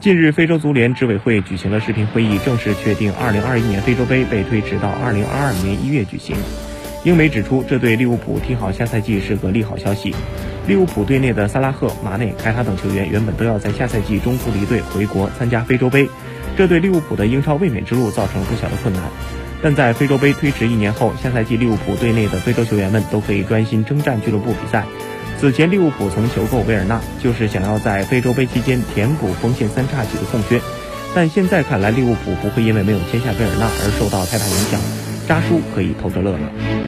[0.00, 6.34] 近日，非洲足联执委会举行了视频会议，正式确定2021年非洲杯被推迟到2022年1月举行。
[7.04, 10.14] 英媒指出，这对利物浦踢好下赛季是个利好消息。
[10.66, 16.08] 利物浦队内的萨拉赫、马内、凯塔等球员原本都要在下赛季中途离队回国参加非洲杯，
[16.56, 19.02] 这对利物浦的英超卫冕之路造成不小的困难。
[19.60, 24.86] 但在非洲杯推迟一年后，下赛季利物浦队内的非洲球员们都可以专心征战俱乐部比赛。
[25.40, 30.60] 此前利物浦曾求购维尔纳，就是想要在非洲杯期间填补锋线三叉戟的空缺。
[31.14, 34.78] 但现在看来，利物浦不会因为没有签下维尔纳而受到太大影响，
[35.26, 36.86] 扎叔可以偷着乐了。